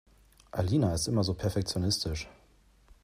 Alina 0.51 0.95
ist 0.95 1.07
immer 1.07 1.23
so 1.23 1.35
perfektionistisch. 1.35 2.27